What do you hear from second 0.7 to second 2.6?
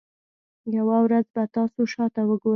یوه ورځ به تاسو شاته وګورئ.